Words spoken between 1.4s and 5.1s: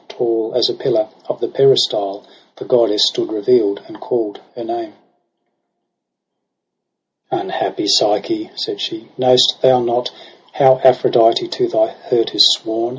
the peristyle. The goddess stood reveal'd, and call'd her name.